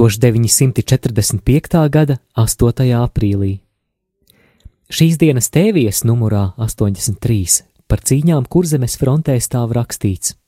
1945. 0.00 1.92
gada 1.92 2.16
8. 2.32 2.88
aprīlī. 2.96 3.60
Šīs 4.88 5.20
dienas 5.20 5.52
tēvijas 5.52 6.08
numurā 6.08 6.56
83 6.56 7.68
par 7.84 8.00
cīņām 8.08 8.48
kurzemes 8.48 8.96
frontē 8.96 9.36
stāv 9.44 9.76
rakstīts: 9.76 10.40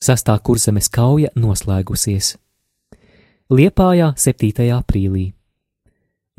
Sastā 0.00 0.40
kurzemes 0.40 0.88
kauja 0.88 1.28
noslēgusies. 1.36 2.40
Liepājā 3.52 4.16
7. 4.16 4.72
aprīlī. 4.78 5.36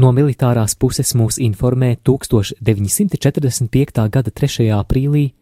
No 0.02 0.10
militārās 0.10 0.74
puses 0.74 1.14
mūs 1.14 1.38
informē 1.38 2.02
1945. 2.02 4.10
gada 4.10 4.34
3. 4.42 4.74
aprīlī, 4.80 5.38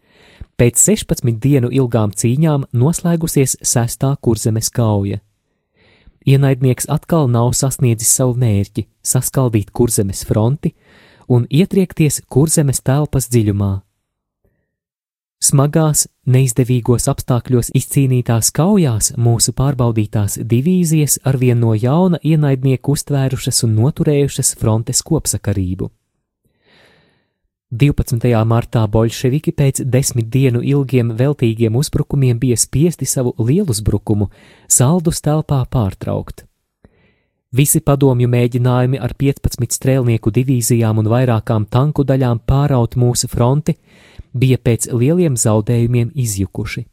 pēc 0.60 0.76
16 0.76 1.40
dienu 1.40 1.72
ilgām 1.72 2.12
cīņām 2.12 2.68
noslēgusies 2.76 3.56
sestā 3.64 4.12
kurzemes 4.20 4.68
kauja 4.68 5.24
ienaidnieks 6.26 6.88
atkal 6.88 7.28
nav 7.30 7.52
sasniedzis 7.52 8.14
savu 8.16 8.34
mērķi- 8.34 8.86
saskaldīt 9.12 9.70
kurzemes 9.72 10.24
fronti 10.24 10.74
un 11.28 11.46
ietriekties 11.50 12.22
kurzemes 12.28 12.82
telpas 12.82 13.28
dziļumā. 13.28 13.80
Smagās, 15.40 16.06
neizdevīgos 16.28 17.06
apstākļos 17.08 17.70
izcīnītās 17.72 18.50
kaujās 18.52 19.14
mūsu 19.16 19.54
pārbaudītās 19.56 20.36
divīzijas 20.44 21.18
arvien 21.24 21.60
no 21.60 21.72
jauna 21.72 22.18
ienaidnieku 22.20 22.92
uztvērušas 22.92 23.64
un 23.64 23.78
noturējušas 23.78 24.52
frontes 24.60 25.00
kopsakarību. 25.02 25.88
12. 27.70 28.26
martā 28.50 28.80
bolševiki 28.90 29.52
pēc 29.54 29.84
desmit 29.86 30.26
dienu 30.26 30.58
ilgiem 30.58 31.12
veltīgiem 31.14 31.76
uzbrukumiem 31.78 32.38
bija 32.42 32.56
spiesti 32.58 33.06
savu 33.06 33.30
lieluzbrukumu 33.38 34.26
saldus 34.66 35.22
telpā 35.22 35.60
pārtraukt. 35.70 36.42
Visi 37.54 37.78
padomju 37.80 38.26
mēģinājumi 38.30 38.98
ar 38.98 39.14
15 39.14 39.70
strēlnieku 39.78 40.32
divīzijām 40.34 40.98
un 40.98 41.10
vairākām 41.14 41.68
tanku 41.70 42.02
daļām 42.02 42.42
pāraut 42.42 42.98
mūsu 42.98 43.30
fronti 43.30 43.76
bija 44.34 44.58
pēc 44.58 44.90
lieliem 44.90 45.38
zaudējumiem 45.38 46.10
izjukuši. 46.14 46.84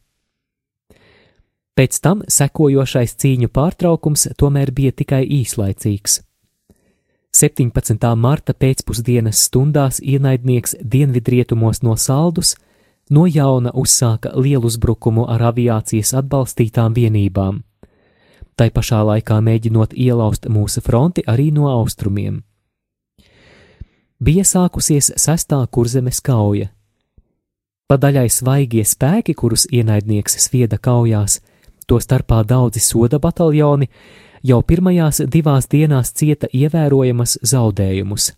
Pēc 1.74 2.00
tam 2.02 2.22
sekojošais 2.22 3.18
cīņu 3.18 3.50
pārtraukums 3.50 4.28
tomēr 4.38 4.70
bija 4.70 4.94
tikai 4.94 5.24
īslaicīgs. 5.26 6.20
17. 7.36 8.16
marta 8.16 8.54
pēcpusdienas 8.54 9.42
stundās 9.44 10.00
ienaidnieks 10.00 10.78
dienvidrietumos 10.80 11.82
no 11.82 11.96
Saldus 11.96 12.54
no 13.10 13.26
jauna 13.26 13.70
uzsāka 13.74 14.32
lielu 14.34 14.64
uzbrukumu 14.64 15.26
ar 15.28 15.44
aviācijas 15.50 16.14
atbalstītām 16.22 16.96
vienībām, 16.96 17.60
tai 18.56 18.70
pašā 18.72 19.02
laikā 19.10 19.42
mēģinot 19.44 19.92
ielauzt 19.92 20.48
mūsu 20.48 20.80
fronti 20.80 21.22
arī 21.28 21.50
no 21.52 21.68
austrumiem. 21.68 22.40
Bija 24.18 24.44
sākusies 24.48 25.12
sestā 25.20 25.60
kurzemes 25.70 26.22
kauja. 26.24 26.72
Padaļai 27.88 28.28
svaigie 28.32 28.84
spēki, 28.84 29.34
kurus 29.34 29.68
ienaidnieks 29.72 30.40
svieda 30.48 30.80
kaujās, 30.80 31.42
to 31.86 32.00
starpā 32.00 32.40
daudzi 32.44 32.80
soda 32.80 33.20
bataljoni, 33.20 33.88
jau 34.42 34.62
pirmajās 34.62 35.22
divās 35.26 35.68
dienās 35.68 36.12
cieta 36.12 36.48
ievērojamas 36.52 37.38
zaudējumus. 37.42 38.32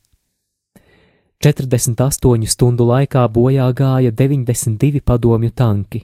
48 1.40 2.44
stundu 2.52 2.84
laikā 2.84 3.24
bojā 3.32 3.70
gāja 3.72 4.12
92 4.12 5.00
padomju 5.00 5.50
tanki. 5.56 6.02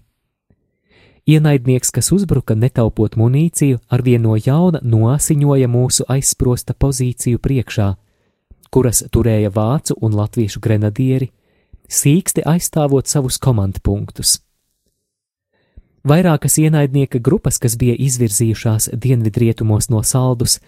Ienaidnieks, 1.29 1.91
kas 1.91 2.13
uzbruka 2.15 2.55
netaupot 2.55 3.19
munīciju, 3.19 3.81
arvien 3.91 4.23
no 4.23 4.37
jauna 4.39 4.81
noasiņoja 4.81 5.69
mūsu 5.69 6.07
aizsprosta 6.09 6.73
pozīciju 6.79 7.43
priekšā, 7.43 7.89
kuras 8.71 9.03
turēja 9.13 9.51
vācu 9.51 9.99
un 10.01 10.15
latviešu 10.17 10.63
grenadieri, 10.63 11.33
sīksti 11.91 12.47
aizstāvot 12.47 13.11
savus 13.11 13.41
komandpunktus. 13.43 14.39
Vairākas 16.07 16.55
ienaidnieka 16.63 17.19
grupas, 17.19 17.57
kas 17.59 17.75
bija 17.75 17.97
izvirzījušās 17.99 18.93
dienvidrietumos 18.95 19.89
no 19.91 20.05
saldus, 20.07 20.61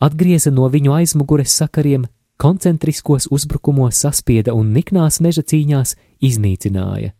atgrieza 0.00 0.48
no 0.50 0.64
viņu 0.72 0.94
aizmugures 0.96 1.52
sakariem, 1.60 2.06
koncentriskos 2.40 3.28
uzbrukumos 3.30 4.00
saspieda 4.00 4.54
un 4.56 4.72
niknās 4.72 5.20
meža 5.20 5.44
cīņās 5.44 5.92
iznīcināja. 6.24 7.12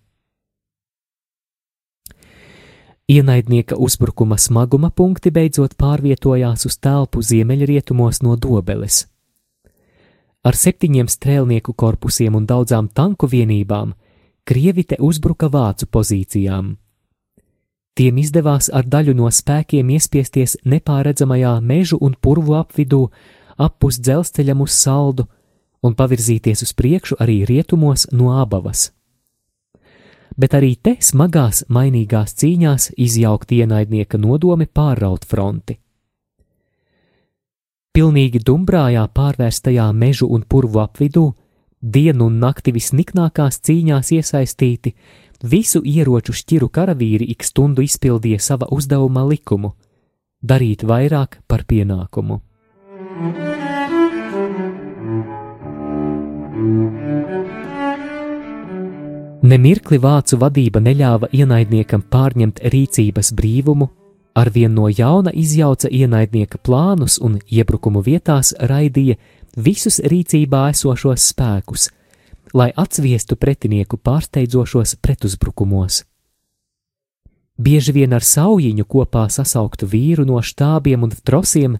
Ienaidnieka 3.08 3.76
uzbrukuma 3.76 4.40
smaguma 4.40 4.88
punkti 4.90 5.30
beidzot 5.32 5.76
pārvietojās 5.76 6.64
uz 6.68 6.80
telpu 6.80 7.20
ziemeļrietumos 7.20 8.22
no 8.24 8.36
Dobeles. 8.36 9.04
Ar 10.44 10.56
septiņiem 10.56 11.08
strēlnieku 11.08 11.76
korpusiem 11.76 12.36
un 12.36 12.48
daudzām 12.48 12.88
tanku 12.88 13.28
vienībām 13.28 13.92
Krievi 14.48 14.88
te 14.88 14.96
uzbruka 15.00 15.48
vācu 15.52 15.88
pozīcijām. 15.92 16.76
Tiem 17.98 18.20
izdevās 18.22 18.68
ar 18.70 18.86
daļu 18.86 19.16
no 19.18 19.26
spēkiem 19.26 19.88
iespiesties 19.96 20.52
nepāredzamajā 20.62 21.56
mežu 21.58 21.96
un 21.98 22.12
purvu 22.14 22.54
apvidū, 22.54 23.08
appus 23.58 23.98
dzelzceļam 23.98 24.62
uz 24.62 24.76
saldu 24.76 25.24
un 25.82 25.96
pavirzīties 25.98 26.62
uz 26.62 26.72
priekšu 26.78 27.18
arī 27.18 27.40
rietumos 27.48 28.06
no 28.12 28.36
abavas. 28.38 28.92
Bet 30.38 30.54
arī 30.54 30.76
te 30.78 30.94
smagās, 31.02 31.64
mainīgās 31.66 32.36
cīņās 32.38 32.92
izjaukt 32.94 33.50
ienaidnieka 33.56 34.20
nodomi 34.22 34.68
pārraut 34.70 35.26
fronti. 35.26 35.80
Pilnīgi 37.90 38.38
dumbrājā 38.46 39.08
pārvērstajā 39.10 39.88
mežu 39.90 40.28
un 40.30 40.44
purvu 40.46 40.84
apvidū, 40.84 41.32
dienu 41.82 42.28
un 42.30 42.38
nakti 42.38 42.70
visniknākās 42.76 43.58
cīņās 43.66 44.12
iesaistīti 44.14 44.94
Visu 45.42 45.82
ieroču 45.86 46.32
šķiru 46.34 46.66
karavīri 46.68 47.28
ik 47.30 47.44
stundu 47.46 47.82
izpildīja 47.86 48.40
sava 48.42 48.66
uzdevuma 48.74 49.22
likumu- 49.24 49.72
darīt 50.50 50.82
vairāk 50.82 51.38
par 51.46 51.62
pienākumu. 51.62 52.40
Nemirkli 59.42 59.98
vācu 59.98 60.36
vadība 60.36 60.80
neļāva 60.82 61.28
ienaidniekam 61.32 62.02
pārņemt 62.10 62.58
rīcības 62.72 63.30
brīvumu, 63.32 63.88
arvien 64.34 64.74
no 64.74 64.88
jauna 64.88 65.30
izjauca 65.30 65.88
ienaidnieka 65.88 66.58
plānus 66.58 67.20
un 67.22 67.38
iebrukumu 67.46 68.02
vietās 68.02 68.52
raidīja 68.58 69.16
visus 69.56 70.00
rīcībā 70.00 70.68
esošos 70.74 71.30
spēkus, 71.32 71.88
lai 72.54 72.70
atsviestu 72.76 73.36
pretinieku 73.36 73.96
pārsteidzošos 73.96 74.96
pretuzbrukumos. 75.02 76.04
Bieži 77.58 77.92
vien 77.92 78.14
ar 78.14 78.22
saujiņu 78.22 78.84
kopā 78.86 79.26
sasauktu 79.34 79.88
vīru 79.90 80.24
no 80.28 80.38
štābiem 80.38 81.02
un 81.02 81.10
trosiem, 81.10 81.78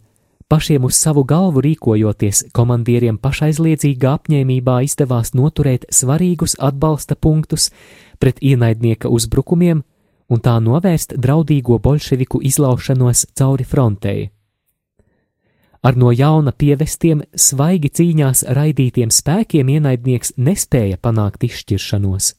pašiem 0.50 0.88
uz 0.88 0.97
savu 0.99 1.23
galvu 1.25 1.62
rīkojoties, 1.62 2.49
komandieriem 2.56 3.19
pašaizliedzīgā 3.23 4.17
apņēmībā 4.19 4.81
izdevās 4.88 5.35
noturēt 5.38 5.87
svarīgus 5.94 6.56
atbalsta 6.59 7.15
punktus 7.15 7.70
pret 8.19 8.43
ienaidnieka 8.43 9.09
uzbrukumiem 9.09 9.85
un 10.29 10.43
tā 10.44 10.56
novērst 10.61 11.15
draudīgo 11.17 11.79
bolševiku 11.79 12.43
izlaušanos 12.43 13.29
cauri 13.38 13.65
frontei. 13.65 14.29
Ar 15.82 15.94
no 15.96 16.10
jauna 16.10 16.50
pievestiem, 16.50 17.22
svaigi 17.38 17.90
cīņās 17.94 18.42
raidītiem 18.56 19.12
spēkiem 19.14 19.69
ienaidnieks 19.76 20.34
nespēja 20.36 20.98
panākt 20.98 21.46
izšķiršanos. 21.46 22.32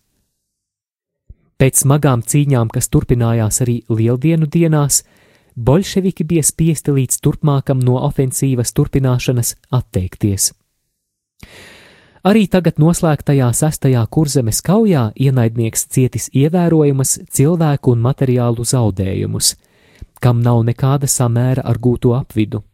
Pēc 1.59 1.81
smagām 1.83 2.23
cīņām, 2.23 2.69
kas 2.71 2.91
turpinājās 2.91 3.61
arī 3.63 3.81
lieldienu 3.91 4.47
dienās, 4.47 5.03
bolševiki 5.55 6.23
bija 6.27 6.43
spiesti 6.43 6.95
līdz 6.95 7.19
turpmākam 7.23 7.79
no 7.83 7.97
ofensīvas 8.07 8.71
turpināšanas 8.75 9.55
atteikties. 9.75 10.53
Arī 12.27 12.45
tagad 12.51 12.79
noslēgtajā 12.83 13.47
sestajā 13.55 14.01
kurzemes 14.11 14.59
kaujā 14.63 15.05
ienaidnieks 15.15 15.85
cietis 15.87 16.27
ievērojamas 16.35 17.21
cilvēku 17.31 17.93
un 17.95 18.03
materiālu 18.03 18.65
zaudējumus, 18.67 19.53
kam 20.19 20.43
nav 20.43 20.65
nekāda 20.67 21.07
samēra 21.07 21.63
ar 21.63 21.79
gūto 21.79 22.11
apvidu. 22.17 22.65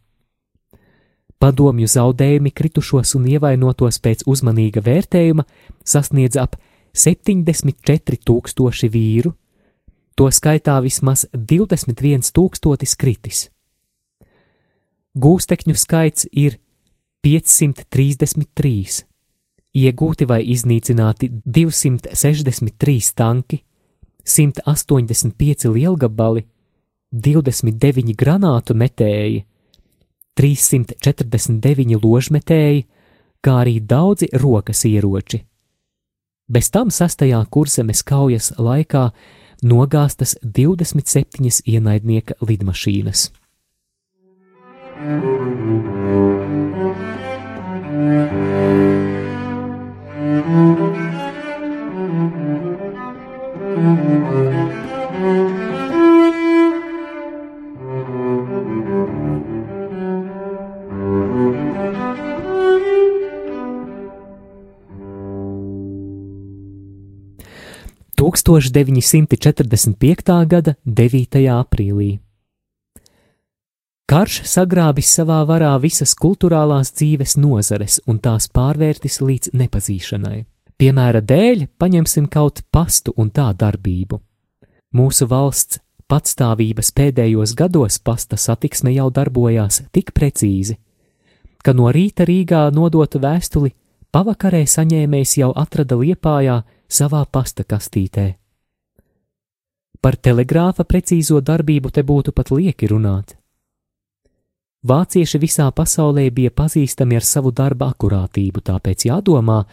Padomju 1.38 1.88
zaudējumi 1.90 2.50
kritušos 2.56 3.14
un 3.18 3.26
ievainotos 3.28 3.98
pēc 4.00 4.24
uzmanīga 4.26 4.80
vērtējuma 4.84 5.44
sasniedz 5.84 6.38
ap 6.40 6.56
74 6.96 8.16
tūkstoši 8.24 8.88
vīru, 8.88 9.34
to 10.16 10.30
skaitā 10.32 10.78
vismaz 10.80 11.26
21 11.36 12.32
tūkstotis 12.32 12.96
kritis. 12.96 13.42
Gūstekņu 15.16 15.76
skaits 15.76 16.26
ir 16.32 16.56
533, 17.24 19.04
iegūti 19.76 20.28
vai 20.28 20.40
iznīcināti 20.44 21.28
263 21.44 23.12
tanki, 23.16 23.60
185 24.24 25.68
lielgabali, 25.72 26.46
29 27.12 28.16
granātu 28.18 28.74
metēji, 28.74 29.44
349 30.36 31.96
ložmetēji, 32.02 32.84
kā 33.44 33.54
arī 33.62 33.80
daudzi 33.80 34.28
rokas 34.36 34.84
ieroči. 34.88 35.42
Bez 36.46 36.70
tam 36.70 36.92
sastajā 36.94 37.40
kurzemes 37.50 38.04
kaujas 38.06 38.52
laikā 38.58 39.08
nogāztas 39.66 40.36
27 40.44 41.62
ienaidnieka 41.66 42.38
lidmašīnas. 42.40 43.30
Thank 44.96 45.24
you. 54.60 54.65
1945. 68.16 70.48
gada 70.48 70.72
9. 70.86 71.36
aprīlī. 71.52 72.18
Karš 74.08 74.40
sagrābis 74.48 75.10
savā 75.18 75.44
varā 75.44 75.76
visas 75.82 76.14
kultūrālās 76.16 76.94
dzīves 76.96 77.36
nozares 77.36 78.00
un 78.08 78.16
tās 78.24 78.48
pārvērtis 78.48 79.20
līdz 79.20 79.52
nepazīšanai. 79.52 80.48
Piemēra 80.80 81.20
dēļ 81.20 81.76
paņemsim 81.76 82.32
kaut 82.32 82.64
pastu 82.72 83.12
un 83.20 83.28
tā 83.28 83.52
darbību. 83.52 84.16
Mūsu 84.96 85.28
valsts 85.28 85.84
patstāvības 86.08 86.96
pēdējos 86.96 87.52
gados 87.58 87.98
pasta 88.00 88.40
satiksme 88.40 88.96
jau 88.96 89.12
darbojās 89.12 89.92
tik 89.92 90.16
precīzi, 90.16 90.80
ka 91.60 91.76
no 91.76 91.92
rīta 91.92 92.24
Rīgā 92.24 92.72
nodota 92.72 93.20
vēstuli 93.20 93.76
pavakarē 94.08 94.64
saņēmējs 94.64 95.36
jau 95.42 95.52
atrada 95.52 96.00
liepājā 96.00 96.64
savā 96.88 97.24
pasta 97.30 97.64
kastītē. 97.64 98.26
Par 100.00 100.16
telegrāfa 100.16 100.84
precīzo 100.84 101.40
darbību 101.40 101.90
te 101.90 102.04
būtu 102.06 102.32
pat 102.32 102.52
lieki 102.54 102.88
runāt. 102.92 103.34
Vācieši 104.86 105.38
visā 105.42 105.66
pasaulē 105.74 106.28
bija 106.30 106.52
pazīstami 106.54 107.16
ar 107.18 107.24
savu 107.26 107.50
darba 107.50 107.88
akurātību, 107.90 108.60
tāpēc 108.68 109.08
jādomā 109.08 109.64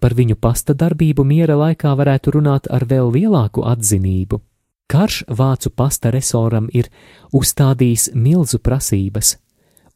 par 0.00 0.14
viņu 0.16 0.38
pasta 0.40 0.72
darbību 0.72 1.26
miera 1.28 1.58
laikā 1.60 1.92
varētu 1.98 2.32
runāt 2.38 2.70
ar 2.72 2.86
vēl 2.88 3.12
lielāku 3.12 3.66
atzinību. 3.68 4.40
Karš 4.88 5.24
vācu 5.28 5.70
pasta 5.76 6.10
resoram 6.14 6.70
ir 6.72 6.88
uzstādījis 7.36 8.12
milzu 8.14 8.62
prasības, 8.64 9.36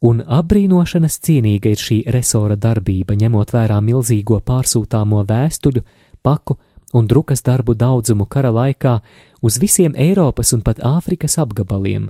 un 0.05 0.21
apbrīnošanas 0.21 1.19
cienīga 1.25 1.73
ir 1.73 1.81
šī 1.81 1.99
resora 2.13 2.57
darbība, 2.57 3.17
ņemot 3.17 3.53
vērā 3.57 3.81
milzīgo 3.81 4.43
pārsūtāmo 4.45 5.25
vēstuļu, 5.29 5.85
paku 6.23 6.59
un 6.97 7.09
drukas 7.11 7.45
darbu 7.45 7.75
daudzumu 7.77 8.27
kara 8.27 8.53
laikā 8.55 9.01
uz 9.45 9.59
visiem 9.61 9.97
Eiropas 9.97 10.55
un 10.57 10.63
pat 10.65 10.81
Āfrikas 10.81 11.37
apgabaliem. 11.43 12.09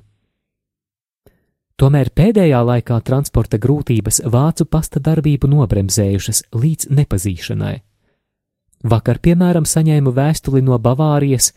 Tomēr 1.76 2.08
pēdējā 2.16 2.62
laikā 2.64 3.00
transporta 3.04 3.58
grūtības 3.60 4.22
vācu 4.32 4.64
pasta 4.64 5.02
darbību 5.02 5.50
nobremzējušas 5.52 6.46
līdz 6.56 6.88
nepazīšanai. 6.88 7.74
Vakar, 8.86 9.18
piemēram, 9.20 9.66
saņēmu 9.68 10.12
vēstuli 10.16 10.62
no 10.64 10.78
Bavārijas, 10.80 11.50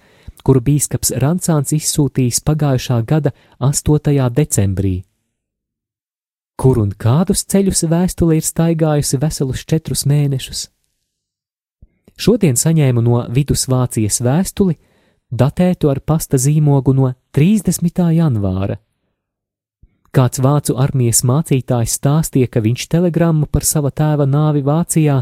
kuru 0.43 0.63
bīskaps 0.65 1.13
Rancāns 1.23 1.71
izsūtījis 1.75 2.41
pagājušā 2.47 2.99
gada 3.07 3.31
8. 3.59 4.17
decembrī. 4.35 4.95
Kur 6.59 6.81
un 6.81 6.91
kādus 6.91 7.45
ceļus 7.47 7.85
vēstule 7.87 8.39
ir 8.39 8.43
staigājusi 8.43 9.21
veselus 9.21 9.63
četrus 9.63 10.03
mēnešus? 10.09 10.67
Šodien 12.19 12.57
saņēmu 12.59 13.01
no 13.05 13.23
Vidusvācijas 13.31 14.19
vēstuli, 14.25 14.75
datētu 15.31 15.87
ar 15.87 16.01
pasta 16.03 16.35
zīmogu 16.35 16.91
no 16.97 17.13
30. 17.31 18.09
janvāra. 18.17 18.75
Kāds 20.11 20.41
vācu 20.41 20.73
armijas 20.81 21.21
mācītājs 21.23 21.95
stāstīja, 21.99 22.49
ka 22.49 22.63
viņš 22.65 22.87
telegrammu 22.91 23.45
par 23.45 23.63
sava 23.63 23.91
tēva 23.93 24.25
nāvi 24.25 24.63
Vācijā 24.65 25.21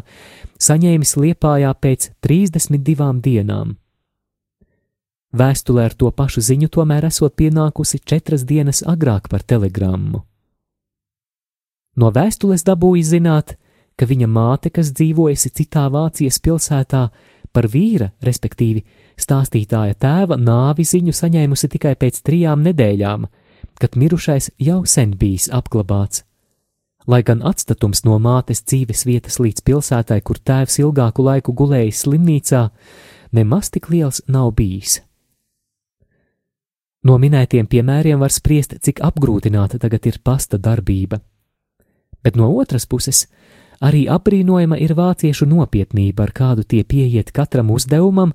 saņēmis 0.64 1.12
Liepājā 1.20 1.74
pēc 1.76 2.08
32 2.24 3.20
dienām. 3.22 3.76
Vēstulē 5.38 5.90
ar 5.92 5.94
to 5.94 6.10
pašu 6.10 6.42
ziņu 6.42 6.72
tomēr 6.72 7.10
esot 7.12 7.36
pienākusi 7.38 8.00
četras 8.00 8.48
dienas 8.48 8.80
agrāk 8.88 9.28
par 9.30 9.44
telegrammu. 9.44 10.24
No 11.98 12.10
vēstules 12.16 12.64
dabūju 12.64 13.04
zināt, 13.04 13.58
ka 13.98 14.06
viņa 14.06 14.28
māte, 14.30 14.72
kas 14.74 14.94
dzīvojusi 14.94 15.52
citā 15.58 15.88
Vācijas 15.94 16.40
pilsētā, 16.44 17.08
par 17.54 17.68
vīra, 17.74 18.12
respektīvi 18.22 18.84
stāstītāja 19.18 19.98
tēva 19.98 20.38
nāvi 20.38 20.86
ziņu 20.86 21.16
saņēmusi 21.16 21.70
tikai 21.74 21.96
pēc 21.98 22.22
trijām 22.22 22.62
nedēļām, 22.68 23.26
kad 23.82 23.98
mirušais 23.98 24.52
jau 24.62 24.84
sen 24.86 25.16
bijis 25.18 25.50
apglabāts. 25.54 26.24
Lai 27.08 27.22
gan 27.24 27.42
atstatums 27.48 28.04
no 28.04 28.18
mātes 28.20 28.62
dzīves 28.68 29.06
vietas 29.08 29.40
līdz 29.40 29.64
pilsētai, 29.64 30.20
kur 30.22 30.38
tēvs 30.44 30.82
ilgāku 30.84 31.24
laiku 31.24 31.56
gulējis 31.56 32.04
slimnīcā, 32.04 32.64
nemaz 33.32 33.72
tik 33.72 33.88
liels 33.94 34.22
nav 34.28 34.52
bijis. 34.58 35.00
No 37.08 37.16
minētiem 37.22 37.70
piemēriem 37.72 38.20
var 38.20 38.34
spriest, 38.36 38.76
cik 38.84 39.00
apgrūtināta 39.06 39.80
tagad 39.80 40.10
ir 40.10 40.20
pasta 40.20 40.60
darbība. 40.60 41.22
Bet 42.24 42.36
no 42.36 42.50
otras 42.60 42.86
puses, 42.90 43.24
Arī 43.78 44.08
apbrīnojama 44.10 44.80
ir 44.82 44.96
vāciešu 44.98 45.46
nopietnība, 45.46 46.26
ar 46.26 46.34
kādu 46.34 46.66
tie 46.66 46.82
pieiet 46.84 47.30
katram 47.32 47.70
uzdevumam, 47.70 48.34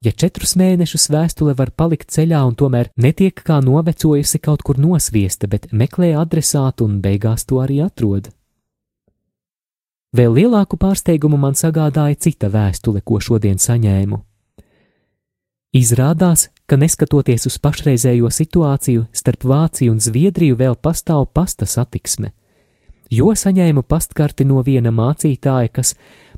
ja 0.00 0.12
četrus 0.12 0.54
mēnešus 0.56 1.10
vēstule 1.12 1.54
var 1.56 1.72
palikt 1.76 2.08
ceļā 2.14 2.40
un 2.48 2.56
tomēr 2.56 2.88
netiek 2.96 3.36
kā 3.44 3.60
novecojusi 3.60 4.40
kaut 4.40 4.64
kur 4.64 4.80
nosviesta, 4.80 5.48
bet 5.48 5.68
meklē 5.72 6.14
adresātu 6.16 6.88
un 6.88 7.02
beigās 7.04 7.44
to 7.44 7.60
arī 7.60 7.82
atrod. 7.84 8.32
Vēl 10.16 10.32
lielāku 10.40 10.80
pārsteigumu 10.80 11.36
man 11.38 11.54
sagādāja 11.54 12.16
cita 12.18 12.48
vēstule, 12.50 13.04
ko 13.04 13.20
šodien 13.20 13.60
saņēmu. 13.60 14.24
Izrādās, 15.76 16.48
ka 16.66 16.74
neskatoties 16.80 17.46
uz 17.46 17.60
pašreizējo 17.62 18.32
situāciju, 18.32 19.04
starp 19.12 19.44
Vāciju 19.46 19.92
un 19.92 20.00
Zviedriju 20.02 20.56
vēl 20.58 20.74
pastāv 20.82 21.28
pasta 21.36 21.68
satiksme 21.68 22.32
jo 23.10 23.34
saņēmu 23.34 23.82
pastkarti 23.82 24.46
no 24.46 24.62
viena 24.66 24.92
mācītāja, 24.94 25.70
kas 25.74 25.94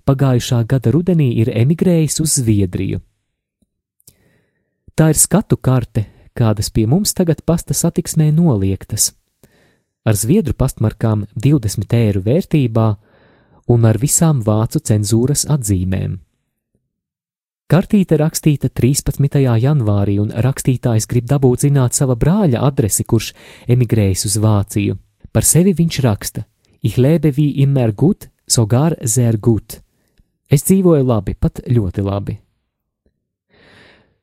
pagājušā 0.09 0.63
gada 0.69 0.93
rudenī 0.95 1.31
ir 1.43 1.53
emigrējis 1.55 2.21
uz 2.25 2.39
Zviedriju. 2.41 3.01
Tā 4.97 5.09
ir 5.13 5.17
skatu 5.17 5.57
karte, 5.57 6.07
kādas 6.37 6.69
pie 6.71 6.85
mums 6.87 7.15
tagad 7.17 7.45
pasta 7.49 7.75
satiksmē 7.77 8.29
noliektas, 8.35 9.13
ar 10.05 10.19
zviedru 10.19 10.53
pastmarkām 10.59 11.25
20 11.37 11.97
eiro 11.97 12.21
vērtībā 12.27 12.89
un 13.73 13.89
ar 13.89 13.99
visām 14.03 14.43
vācu 14.45 14.83
cenzūras 14.83 15.47
atzīmēm. 15.53 16.19
Kartīte 17.73 18.19
rakstīta 18.21 18.69
13. 18.69 19.39
janvārī, 19.41 20.19
un 20.21 20.33
rakstītājs 20.45 21.07
grib 21.09 21.25
dabūt 21.31 21.65
zināt 21.65 21.97
sava 21.97 22.19
brāļa 22.21 22.61
adresi, 22.67 23.07
kurš 23.09 23.31
emigrējis 23.73 24.27
uz 24.29 24.37
Vāciju. 24.43 24.99
Par 25.33 25.47
sevi 25.49 25.73
viņš 25.79 26.01
raksta: 26.05 26.45
Ich 26.83 26.97
lebe 26.97 27.37
wie 27.37 27.63
immer 27.63 27.93
gut, 27.93 28.29
sogar 28.47 28.97
sehr 29.03 29.39
gut. 29.39 29.81
Es 30.51 30.65
dzīvoju 30.67 31.05
labi, 31.07 31.37
pat 31.39 31.63
ļoti 31.71 32.03
labi. 32.03 32.35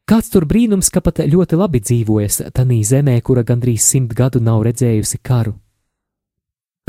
Kāds 0.09 0.29
tur 0.33 0.43
brīnums, 0.49 0.89
ka 0.91 0.99
pat 1.05 1.21
ļoti 1.23 1.55
labi 1.55 1.79
dzīvojas 1.79 2.41
tanī 2.53 2.81
zemē, 2.83 3.15
kura 3.23 3.45
gandrīz 3.47 3.87
simt 3.87 4.11
gadu 4.17 4.41
nav 4.43 4.65
redzējusi 4.67 5.21
karu. 5.23 5.55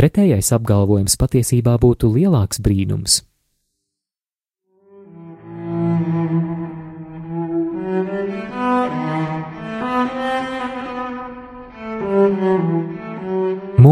Pretējais 0.01 0.51
apgalvojums 0.57 1.19
patiesībā 1.21 1.77
būtu 1.79 2.11
lielāks 2.17 2.59
brīnums. 2.65 3.21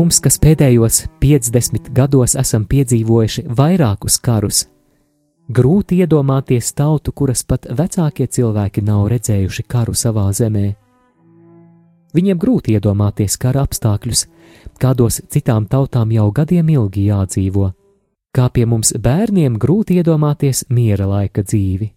Mums, 0.09 0.23
kas 0.25 0.39
pēdējos 0.41 1.03
50 1.21 1.91
gados 1.93 2.33
esam 2.41 2.63
piedzīvojuši 2.65 3.43
vairākus 3.59 4.15
karus, 4.25 4.63
grūti 5.53 5.99
iedomāties 6.01 6.71
tautu, 6.73 7.13
kuras 7.13 7.43
pat 7.45 7.67
vecākie 7.69 8.25
cilvēki 8.25 8.87
nav 8.87 9.03
redzējuši 9.13 9.67
karu 9.69 9.93
savā 9.93 10.25
zemē. 10.33 10.63
Viņiem 12.17 12.41
grūti 12.41 12.79
iedomāties 12.79 13.37
kara 13.37 13.67
apstākļus, 13.69 14.25
kādos 14.81 15.21
citām 15.29 15.69
tautām 15.69 16.17
jau 16.17 16.31
gadiem 16.33 16.73
ilgi 16.79 17.05
jādzīvo, 17.11 17.69
kā 18.33 18.49
pie 18.49 18.65
mums 18.65 18.95
bērniem 18.97 19.61
grūti 19.61 20.01
iedomāties 20.01 20.71
miera 20.73 21.11
laika 21.13 21.45
dzīvi. 21.45 21.91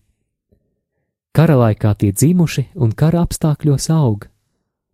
Kara 1.31 1.55
laikā 1.63 1.95
tie 1.95 2.11
dzimuši 2.11 2.73
un 2.75 2.91
kara 2.91 3.23
apstākļos 3.23 3.87
aug. 3.95 4.27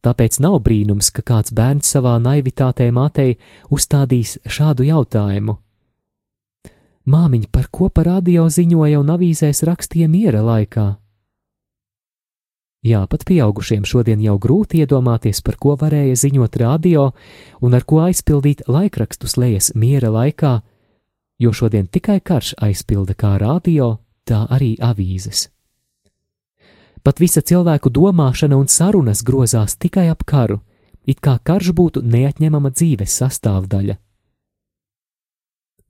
Tāpēc 0.07 0.37
nav 0.39 0.61
brīnums, 0.63 1.09
ka 1.11 1.19
kāds 1.19 1.51
bērns 1.51 1.89
savā 1.91 2.13
naivitātē 2.23 2.85
mātei 2.95 3.33
uzstādīs 3.75 4.37
šādu 4.47 4.85
jautājumu: 4.87 5.57
Māmiņa, 7.11 7.49
par 7.51 7.67
ko 7.71 7.89
par 7.91 8.07
radio 8.07 8.45
ziņoja 8.47 9.01
un 9.01 9.11
avīzēs 9.17 9.65
rakstīja 9.67 10.07
miera 10.07 10.45
laikā? 10.47 10.85
Jā, 12.87 13.01
pat 13.11 13.25
pieaugušiem 13.27 13.83
šodien 13.83 14.23
jau 14.23 14.37
grūti 14.39 14.79
iedomāties, 14.85 15.43
par 15.43 15.59
ko 15.59 15.75
varēja 15.75 16.15
ziņot 16.23 16.55
radio 16.61 17.09
un 17.59 17.75
ar 17.75 17.83
ko 17.83 17.99
aizpildīt 18.05 18.63
laikrakstus 18.71 19.35
lejas 19.35 19.73
miera 19.75 20.13
laikā, 20.13 20.53
jo 21.43 21.51
šodien 21.51 21.91
tikai 21.91 22.21
karš 22.23 22.55
aizpilda 22.63 23.17
kā 23.17 23.35
radio, 23.43 23.97
tā 24.23 24.45
arī 24.47 24.77
avīzes. 24.79 25.49
Pat 27.03 27.19
visa 27.19 27.41
cilvēku 27.41 27.89
domāšana 27.93 28.57
un 28.57 28.67
sarunas 28.67 29.23
grozās 29.23 29.77
tikai 29.77 30.07
ap 30.11 30.25
karu, 30.25 30.59
it 31.05 31.21
kā 31.23 31.37
karš 31.43 31.71
būtu 31.71 32.03
neatņemama 32.03 32.71
dzīves 32.73 33.15
sastāvdaļa. 33.21 33.97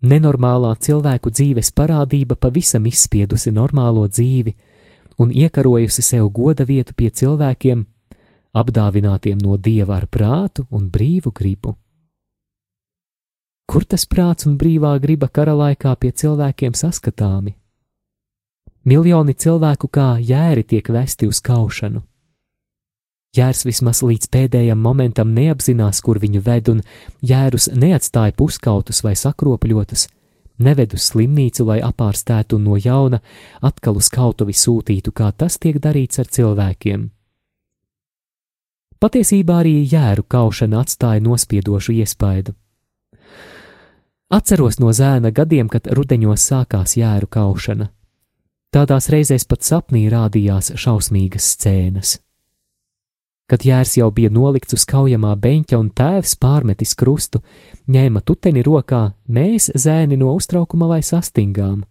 Nenormālā 0.06 0.76
cilvēku 0.78 1.32
dzīves 1.34 1.72
parādība 1.74 2.36
pavisam 2.38 2.86
izspiedusi 2.86 3.52
normālo 3.52 4.06
dzīvi 4.08 4.54
un 5.18 5.32
iekarojusi 5.34 6.04
sev 6.06 6.30
goda 6.30 6.68
vietu 6.70 6.94
pie 6.94 7.10
cilvēkiem, 7.10 7.82
apdāvinātiem 8.54 9.42
no 9.42 9.58
dieva 9.58 9.98
ar 9.98 10.06
prātu 10.06 10.68
un 10.70 10.90
brīvu 10.94 11.34
gribu. 11.34 11.74
Kur 13.68 13.84
tas 13.84 14.06
prāts 14.06 14.46
un 14.48 14.56
brīvā 14.58 14.94
griba 15.02 15.28
kara 15.28 15.58
laikā 15.58 15.96
pie 16.00 16.14
cilvēkiem 16.14 16.78
saskatāmi? 16.78 17.58
Miljoni 18.88 19.34
cilvēku 19.36 19.90
kā 19.92 20.14
jēri 20.24 20.62
tiek 20.64 20.88
vesti 20.96 21.28
uz 21.28 21.42
kaušanu. 21.44 22.00
Jērs 23.36 23.66
vismaz 23.68 24.00
līdz 24.00 24.30
pēdējam 24.32 24.80
momentam 24.80 25.34
neapzinās, 25.36 26.00
kur 26.02 26.22
viņu 26.24 26.40
ved, 26.46 26.70
un 26.72 26.80
jērus 27.20 27.68
neatstāja 27.76 28.32
puskautus 28.40 29.04
vai 29.04 29.12
sakropļotus, 29.20 30.08
neved 30.64 30.96
uz 30.96 31.10
slimnīcu, 31.12 31.66
lai 31.68 31.82
apārstētu 31.84 32.56
un 32.56 32.64
no 32.70 32.78
jauna 32.80 33.20
atkal 33.60 34.00
uz 34.00 34.08
kautuvi 34.08 34.56
sūtītu, 34.56 35.12
kā 35.12 35.34
tas 35.36 35.60
tiek 35.60 35.82
darīts 35.84 36.24
ar 36.24 36.32
cilvēkiem. 36.32 37.04
Patiesībā 39.04 39.60
arī 39.66 39.76
jēru 39.84 40.24
kaušana 40.24 40.80
atstāja 40.86 41.28
nospiedošu 41.28 42.00
iespaidu. 42.00 42.56
Atceros 44.32 44.80
no 44.80 44.96
zēna 44.96 45.36
gadiem, 45.36 45.68
kad 45.68 45.92
rudeņos 45.92 46.50
sākās 46.54 46.96
jēru 46.96 47.28
kaušana. 47.28 47.92
Tādās 48.74 49.08
reizēs 49.08 49.46
pat 49.48 49.64
sapnī 49.64 50.08
rādījās 50.12 50.74
šausmīgas 50.76 51.54
scēnas. 51.56 52.18
Kad 53.48 53.64
jērs 53.64 53.94
jau 53.96 54.10
bija 54.12 54.28
nolikts 54.28 54.76
uz 54.76 54.84
kaujamā 54.84 55.32
beņķa 55.40 55.78
un 55.80 55.88
tēvs 55.96 56.34
pārmetis 56.36 56.92
krustu, 57.00 57.40
ņēma 57.88 58.20
tuteni 58.28 58.64
rokā, 58.68 59.14
mēs 59.32 59.70
zēni 59.72 60.18
no 60.20 60.34
uztraukuma 60.36 60.90
vai 60.92 61.00
sastingām. 61.00 61.86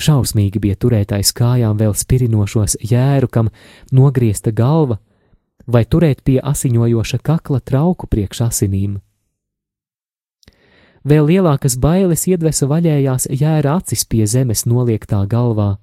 Šausmīgi 0.00 0.58
bija 0.58 0.78
turētais 0.80 1.30
kājām 1.36 1.78
vēl 1.78 1.94
spirinošos 1.94 2.80
jēru, 2.82 3.28
kam 3.30 3.52
nogriezta 3.94 4.50
galva, 4.50 4.98
vai 5.70 5.84
turēt 5.84 6.24
pie 6.26 6.40
asiņojoša 6.42 7.20
kakla 7.22 7.60
trauku 7.60 8.10
priekš 8.10 8.42
asinīm. 8.48 8.98
Vēl 11.00 11.30
lielākas 11.30 11.78
bailes 11.80 12.26
iedvesa 12.28 12.66
vaļējās 12.68 13.30
jēra 13.32 13.78
acis 13.80 14.04
pie 14.04 14.26
zemes 14.28 14.66
noliektā 14.68 15.22
galvā. 15.30 15.78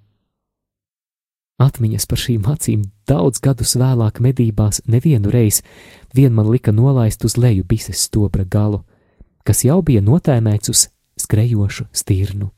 Atmiņas 1.58 2.06
par 2.06 2.22
šīm 2.22 2.44
acīm 2.54 2.84
daudz 3.10 3.42
gadus 3.42 3.74
vēlāk 3.82 4.22
medībās 4.22 4.84
nevienu 4.86 5.32
reizi 5.34 5.64
vien 6.14 6.36
man 6.38 6.52
lika 6.54 6.72
nolaist 6.72 7.26
uz 7.26 7.34
leju 7.38 7.66
bises 7.66 8.04
stobra 8.06 8.46
galu, 8.46 8.84
kas 9.42 9.66
jau 9.66 9.82
bija 9.82 10.06
notēmēts 10.06 10.70
uz 10.70 10.86
skrejošu 11.18 11.90
stirnu. 11.92 12.52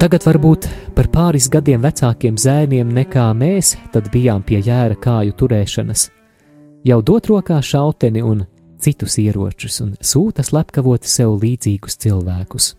Tagad 0.00 0.24
varbūt 0.24 0.64
par 0.96 1.10
pāris 1.12 1.50
gadiem 1.52 1.82
vecākiem 1.84 2.38
zēniem 2.40 2.88
nekā 2.96 3.26
mēs 3.36 3.74
tad 3.92 4.06
bijām 4.08 4.40
pie 4.48 4.62
jēra 4.64 4.96
kāju 4.96 5.34
turēšanas. 5.36 6.06
Jau 6.88 7.02
dot 7.04 7.28
rokā 7.28 7.58
šauteni 7.60 8.22
un 8.24 8.46
citus 8.80 9.18
ieročus 9.20 9.76
un 9.84 9.90
sūta 10.00 10.40
slepkavot 10.40 11.04
sev 11.04 11.34
līdzīgus 11.42 12.00
cilvēkus. 12.00 12.70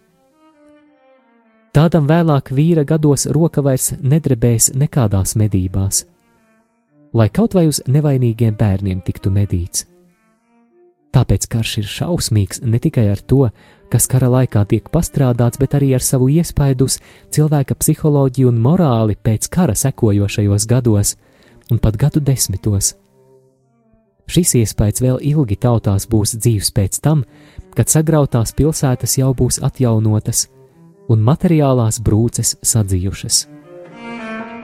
Tādam 1.77 2.09
vēlāk 2.09 2.49
vīra 2.57 2.87
gados 2.89 3.27
roka 3.29 3.61
vairs 3.61 3.91
nedrebēs 4.01 4.71
nekādās 4.73 5.37
medībās, 5.37 6.07
lai 7.13 7.29
kaut 7.29 7.53
vai 7.53 7.67
uz 7.69 7.83
nevainīgiem 7.85 8.57
bērniem 8.57 9.05
tiktu 9.05 9.29
medīts. 9.29 9.90
Tāpēc 11.12 11.48
karš 11.51 11.72
ir 11.82 11.88
šausmīgs 11.91 12.62
ne 12.63 12.80
tikai 12.80 13.10
ar 13.12 13.20
to, 13.20 13.50
kas 13.91 14.08
kara 14.08 14.30
laikā 14.32 14.63
tiek 14.72 14.88
pastrādāts, 14.94 15.60
bet 15.60 15.75
arī 15.75 15.91
ar 15.98 16.03
savu 16.06 16.30
iespaidu 16.32 16.88
uz 16.88 16.98
cilvēka 17.36 17.75
psiholoģiju 17.75 18.51
un 18.51 18.62
morāli 18.63 19.18
pēc 19.20 19.50
kara 19.51 19.75
sekojošajos 19.75 20.68
gados 20.72 21.18
un 21.72 21.84
pat 21.84 22.00
gadu 22.00 22.24
desmitos. 22.24 22.96
Šis 24.32 24.56
iespējas 24.62 25.03
vēl 25.03 25.20
ilgi 25.34 25.58
tautās 25.60 26.08
būs 26.08 26.38
dzīves 26.39 26.72
pēc 26.72 27.01
tam, 27.03 27.25
kad 27.75 27.91
sagrautās 27.91 28.56
pilsētas 28.56 29.18
jau 29.20 29.34
būs 29.36 29.60
atjaunotas 29.60 30.48
un 31.12 31.24
materiālās 31.27 32.00
brūces 32.00 32.56
sadzījušas. 32.63 33.48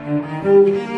Thank 0.08 0.68
you. 0.92 0.97